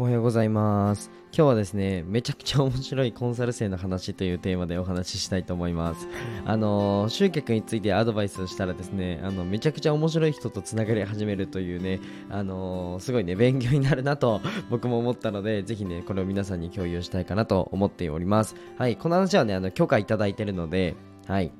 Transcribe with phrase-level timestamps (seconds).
[0.00, 1.10] おはようございます。
[1.24, 6.08] 今日はですねめちゃくちゃ面白いコンサル生の話というテーマでお話ししたいと思います。
[6.46, 12.00] あの集客についてアドバイスをしたらですねあのめちゃくちゃ面白い人とつながり始めるというね
[12.30, 18.54] あのすごいね勉強になるなと僕も思ったのでぜひねこれを皆さんに共有したいかなと思っております。
[18.78, 20.94] はいこの話はねあの許可いただいてるので
[21.26, 21.52] はい。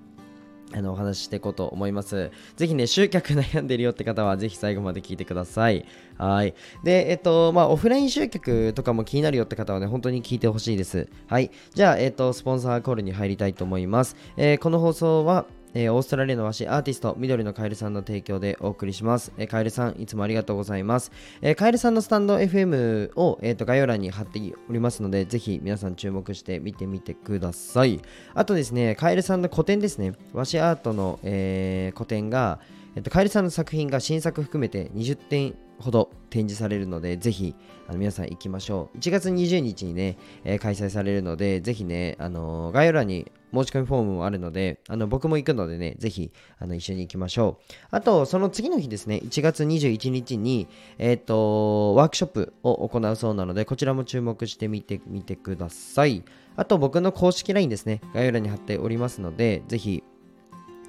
[0.73, 2.31] あのお話ししていこうと思います。
[2.57, 5.85] ぜひね、集客悩んでるよって方は、ぜひ最後まで聞いてください。
[6.17, 6.55] はい。
[6.85, 11.09] で、えっと、まあ、オフライン集客とかも気になるよって方はね、本当に聞いてほしいです。
[11.27, 11.51] はい。
[11.75, 14.17] じゃあ、えっと、スポンサーコールに入りたいと思います。
[14.37, 19.33] えー、この放送は、えー、オーストラリアの和紙アーティスト、緑のカエルさんの提供でお送りします。
[19.39, 21.13] えー、カエルさん、いつもありがとうございます。
[21.43, 28.01] えー、カエルさんのスタンド FM を、えーと、概要欄に貼っておりますので、ぜひ皆さん注目して見てみてください。
[28.35, 32.59] あとですね、カエルさんの個展ですね、和紙アートの、えー、個展が、
[32.97, 37.55] えっと、カエルさんの作品が新作含めて20点ほど展示されるので、ぜひ
[37.89, 38.99] あの皆さん行きましょう。
[38.99, 47.75] 1月20日にね、えー、開催されるので、ぜひね、あのー、概要欄に申し込みフォームもあるので、あの僕も行くのでね、ぜひあの一緒に行きましょう。
[47.91, 56.25] あと、その次の日ですね、1月21日に、え、ー、と、ワークショップを行うそうなので、こちらも注目してみてみてください。
[56.57, 60.03] あと、僕の公式 LINE ですね、概要欄に貼っておりますので、ぜひ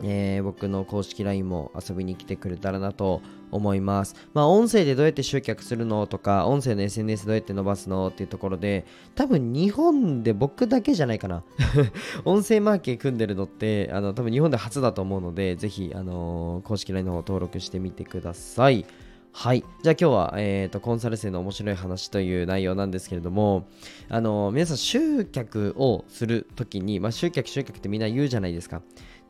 [0.03, 3.21] えー、僕の公式 LINE も遊びに来てくれたらなと
[3.51, 4.15] 思います。
[4.33, 8.85] まあ、音声でどうやって集客するのとか、音声の SNS どうやって伸ばすのっていうところで、
[9.15, 11.43] 多分日本で僕だけじゃないかな。
[12.25, 18.85] 音声マーケー組んでるのって、あの多分日本で初だと思うので、ぜひ、あのー、公式 LINE の方登録してみてください。
[19.33, 19.63] はい。
[19.81, 23.65] じゃあ今日は、えーと、コンサル生の面白い話という内容なんですけれども、
[24.09, 28.81] あのー、皆さん集客をするときに、まあ、集客集客ってみんな言うじゃないですか。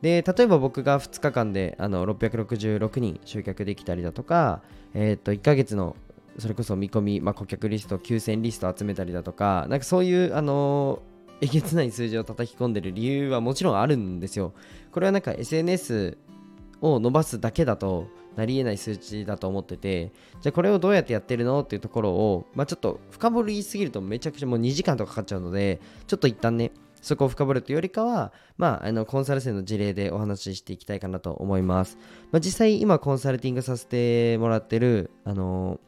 [0.02, 4.60] で例えば僕が2日間であの666人集客できたりだとか、
[4.94, 5.96] えー、と1ヶ月の
[6.38, 11.02] それこそ見込み、まあ、顧客リスト9000リスト集めたりだとかなんかそういうあの
[11.40, 14.52] えげつない数字を叩き込んでる理由はもちろんあるんですよ。
[14.92, 16.16] これはなんか SNS
[16.80, 31.98] を伸ばすだけだとなり得ない数値だと思っててじゃあこれをどうやってやってるのっていうところを、まあ、ちょっと深掘りすぎるとめちゃくちゃもう2時間とかかかっちゃうのでちょっと一旦ねそこを深掘るというよりかは、まあ、あのコンサル生の事例でお話ししていきたいかなと思います。
[32.30, 35.78] まあ、実際今コンサルティングさせてもらってる、あの、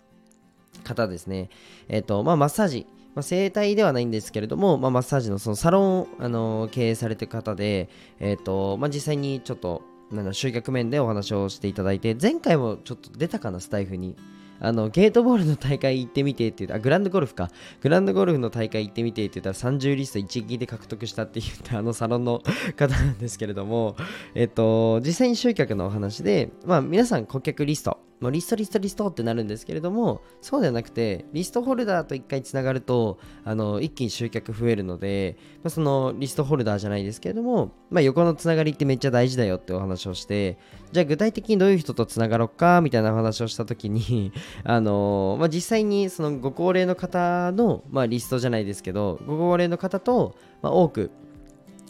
[0.83, 1.49] 方ですね。
[1.89, 2.87] えっ、ー、と、まあ、マッサージ。
[3.15, 7.89] まあ、整体ではないんですけれども、まあ、マッサージのそのサロンを、あの、経営されてる方で、
[8.19, 14.17] えっ、と、まあ、実際にちょっとなん、集客面でお話をしていただいて、前回もちょっと出たかな、スタイフに。
[14.65, 17.51] あのゲートボールの大会行ってみてって言ったあグランドゴルフか。
[17.81, 22.43] グランドゴルフの大会行ってみてって言ったら30リスト一撃で獲得したって言ったあのサロンの
[22.77, 23.97] 方なんですけれども
[24.35, 40.59] えっと実際に集客のお話でまあ皆さん顧客リストもうリストリストリストってなるんですけれどもそうではなくてリストホルダーと一回つながるとあの一気に集客増えるので、まあ、そのリストホルダーじゃないですけれども、まあ、横のつながりってめっちゃ大事だよってお話をして
[40.93, 44.33] じゃあ具体的にどういう人とつながろうかみたいな話をした時に
[44.65, 51.11] あの、まあ、実際にそのご高齢の方の、まあ、リストじゃないですけどご高齢の方と、まあ、多く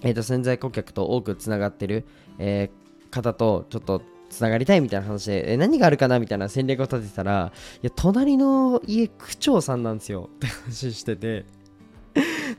[0.05, 2.05] えー、と潜在顧客と多くつながってる、
[2.39, 7.53] えー、方とちょっとつながりたいみたいな話で、え何があるかなみたいな戦略を立ててたら、
[7.83, 10.29] いや、隣の家、区長さんなんですよ。
[10.37, 11.45] って話してて、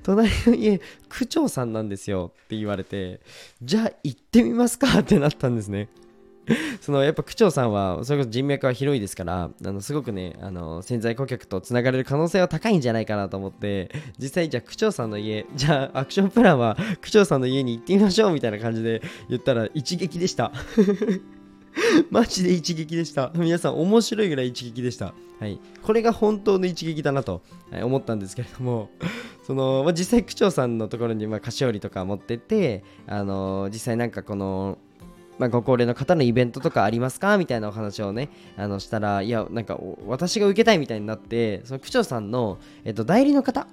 [0.04, 2.32] 隣の家、区長さんなんですよ。
[2.46, 3.22] って言われて、
[3.62, 5.00] じゃあ行ってみますか。
[5.00, 5.90] ってなったんですね。
[6.82, 13.90] そのやっぱ区長さんはそれこそ人脈は広いですからあのすごくねあの潜在顧客とつながれる可能性は高いんじゃないかなと思って
[14.20, 20.52] 実際じゃあ区長さんの家じゃあアクションプランは区長さんの家に行ってみましょうみたいな感じで言ったら一撃でした。
[22.10, 23.32] マジで一撃でした。
[23.36, 25.14] 皆さん面白いぐらい一撃でした。
[25.40, 25.60] はい。
[25.84, 27.42] これが本当の一撃だなと
[27.84, 28.90] 思ったんですけれども、
[29.46, 34.78] その、まあ、実際区長さんのところにまあ菓子折りとか持ってって、あのー、実際なんかこの、
[35.38, 37.38] まあ、ご高齢の方のイベントとかありますか？
[37.38, 43.68] みたいなお話をね、あのしたら、いや、なんか私が受けたいみたいになって、その区長さんの、えっと、代理の方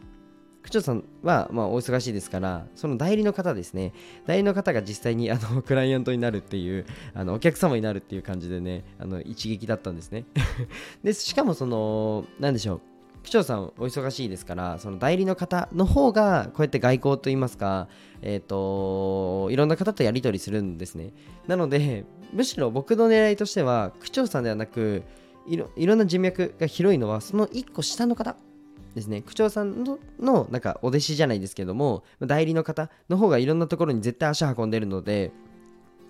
[0.63, 3.93] 区長さんは、まあ、お忙しいですから、その代理の方ですね、
[4.27, 10.25] 代理の方が実際にあの クライアントになるっていう、あのお客様になるっていう感じでね、あの一撃だったんですね。
[11.03, 12.81] で、しかもその、なんでしょう、
[13.25, 17.89] 区長さんお忙しいですから、その代理の方の方が、こうやって外交といいますか、
[18.21, 21.13] えっ、ー、と、いろんな方とやり取りするんですね。
[21.49, 25.03] なので、むしろ僕の狙いとしては、区長さんではなく、
[25.47, 28.37] いろいろんな人脈が広いのは、その1個下の方
[28.95, 29.23] ですね。
[29.23, 35.33] 区長さんののなんかお弟子じゃないですけども代理の方の方がいろんなところに絶対足運んでるので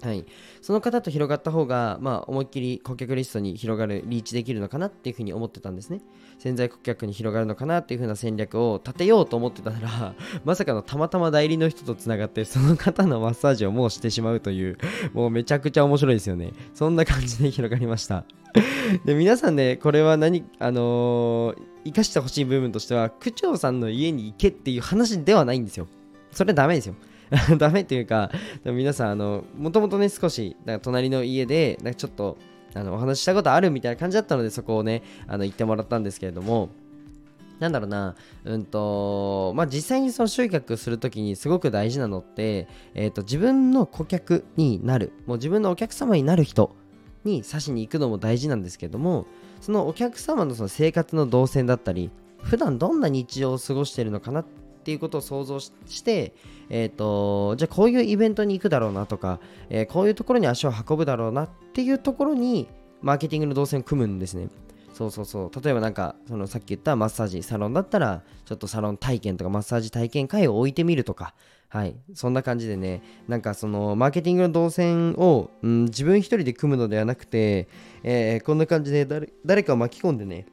[0.02, 0.24] はい、
[0.60, 6.00] その方と広がった方が、まあ、思いっきり顧客リストに広がるリーチできるのかなっていうふうに思ってたんですね。
[6.38, 10.14] 潜在顧客に広がるのかなっていう風な戦略を立てようと思ってたら
[10.44, 14.76] まさかのたまたま代理の人とつながってその方のマッサージをもうしてしまうという
[15.12, 16.52] もうめちゃくちゃ面白いですよね。
[16.74, 18.24] そんな感じで広がりました。
[19.06, 25.86] で皆さんねこれは何あのー、生かしてほしい部分としては区長さんの家に行けっていう話ではないんですよ。
[26.32, 26.96] それはダメですよ。
[27.58, 28.30] ダメっていうか、
[28.62, 32.36] でも皆さん、あの、もともとね、少し、なんか隣の家で、なんかちょっと、
[32.74, 36.68] あの、お話ししたことあるみたいな感じだったので、そこをね、あの、言ってもらったんですけれども、
[37.58, 46.74] なんだろうな、うんと、まあ、実際にその集客するときにすごく大事なのって、えっ、ー、と、自分の顧客になる、もう自分のお客様になる人
[47.24, 49.26] に指しに行くのも大事なんですけども、
[49.60, 52.10] そのお客様のその生活の動線だったり、
[52.42, 54.46] 普段どんな日常を過ごしているのかなっ
[54.82, 55.70] っていうことを想像し
[56.04, 56.34] て、
[56.68, 59.38] えーと、じゃあこういうイベントに行くだろうなとか、
[59.70, 62.68] えー、こういうところに足を運ぶだろうなっていうところに
[63.00, 64.48] マーケティングの動線を組むんですね。
[64.92, 65.62] そうそうそう。
[65.62, 71.34] 例えばなんか、そのさっき言ったマッサージ、サロンだったら、ちょっとサロン体験とかマッサージ体験会を置いてみるとか、
[71.68, 71.96] はい。
[72.12, 77.68] そんな感じでね、なんかそのマーケティングの動線を、うん、自分一人で組むのではなくて、
[78.02, 80.46] えー、こんな感じで誰誰かを巻き込んでね、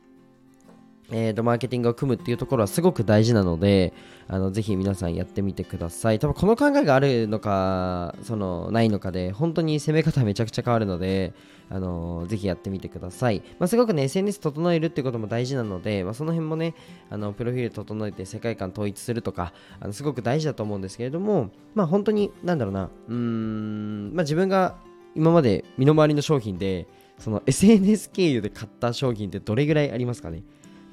[1.11, 3.93] えーと、マーケティングを組むっていうところはすごく大事なので、
[4.27, 6.19] あのぜひ皆さんやってみてください。
[6.19, 11.33] 多分この考えがあるのか、そのないのかで、本当に攻め方めちゃくちゃ変わるので、
[11.71, 13.41] あのぜひやってみてください。
[13.59, 16.75] まあ、すごくね、SNS 整えるっていうことも大事なので、まあ、その辺もね、
[17.09, 24.75] あのプロフィール整えて世界観統一するとか、あのすごく大事だと思うんですけれども、まあ本当に、なんだろうな、うーん、まあ自分が
[25.15, 30.43] 今まで身の回りの商品で、その SNS 経由で買った商品ってどれぐらいありますかね？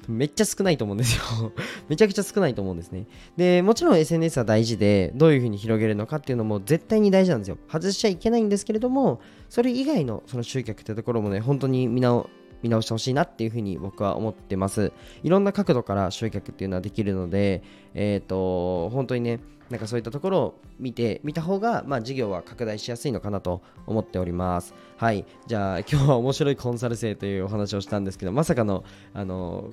[0.07, 1.51] めっちゃ少ないと思うんですよ
[1.89, 3.05] めちゃくちゃ少ないと思うんですね。
[3.35, 7.57] で、もちろん SNS は大事で、どういう風に広げるのかっていうのも絶対に大事なんですよ。
[7.67, 9.19] 外しちゃいけないんですけれども、
[9.49, 12.29] それ以外のその集客ってところもね、本当に見直
[12.63, 14.91] 見直してほしいなっていうふうに僕は思ってます。
[15.23, 17.61] いろんな角度から集客っていうのはできるので、
[17.93, 19.39] えっ、ー、と、本当にね、
[19.69, 24.73] なんかそういったところを見て、見た方が、まあ、事業は拡大しやすいのかなと思っております。
[24.95, 25.25] はい。
[25.45, 29.71] じゃあ、今日は面白いコンサル生というお話をしたんですけど、まさかの、あの、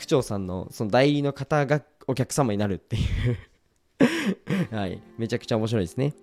[0.00, 3.36] 区長さんのその代理の方がお客様になるっていう
[4.74, 6.14] はい、めちゃくちゃ面白いですね。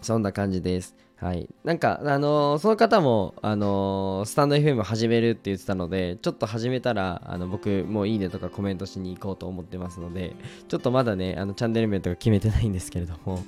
[0.00, 0.94] そんな感じです。
[1.16, 1.48] はい。
[1.64, 10.36] なんか、あのー、その方も、あのー、スタンド FM 始めるって言ってたので、ちょっと始めたら、あの、僕、もういいねとかコメントしに行こうと思ってますので、
[10.68, 13.42] ちょっとまだね、あの、チャンネル名とか決めてないんですけれども、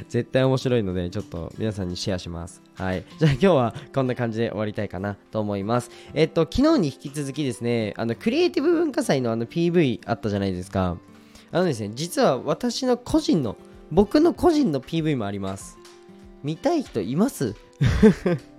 [0.08, 2.62] 絶対面白いので、ちょっと皆さんにシェアします。
[2.74, 3.04] はい。
[3.18, 5.90] じゃあ今日はこんな感じで終わりたいかなと思います。
[6.14, 10.96] えっと、昨日に引き続きですね、あの、クリエイティブ文化祭のあの PV あったじゃないですか。
[11.52, 13.56] あのですね、実は私の個人の、
[13.90, 15.78] 僕の個人の PV もあります。
[16.42, 17.54] 見たい人います？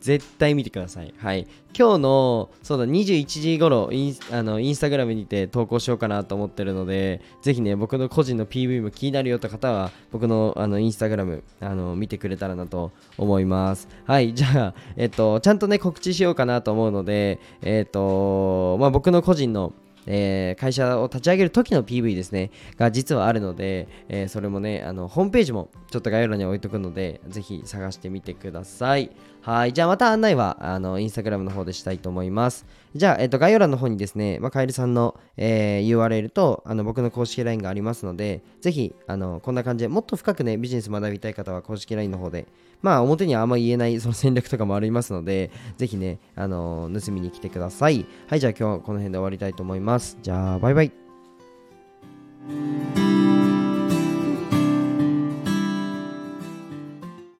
[0.00, 1.14] 絶対見てください。
[1.18, 1.46] はい。
[1.78, 13.88] 今日の、そうだ、21時頃インあの、インスタグラムにて投稿しようかなと思ってるので、ぜひね、僕の個人の PV も気になるよって方は、僕のあのインスタグラム、あの、見てくれたらなと思います。
[14.04, 14.32] はい。
[14.34, 19.72] じゃあ、えっと、ちゃんとね、告知しようかなと思うので、えっと、まあ、僕の個人の、
[20.10, 29.10] えー、会社を立ち上げる時の PV ですね、が実はあるので、えー、それもね、あの、ホームページもちょっと概要欄に置いとくので、ぜひ探してみてください。
[29.42, 29.72] はい。
[29.72, 32.66] じゃあまた案内は、あの、インスタグラムの方でしたいと思います。
[32.94, 42.46] じゃあ、えっと、概要欄の方にですね、まあ、カエルさんの、えー、URL と、あの、僕の公式 LINE がありますので、ぜひ、あの、こんな感じでもっと深くね、ビジネス学びたい方は公式 LINE の方で、
[42.80, 48.06] まあ、表にはあんま言えないその戦略とかもありますので、ぜひね、あの盗みに来てください。
[48.28, 50.16] はい、じゃあ今日はこの辺で終わりたいと思います。
[50.22, 50.92] じゃあ、バイバイ。